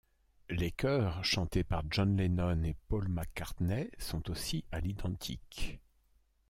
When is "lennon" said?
2.17-2.63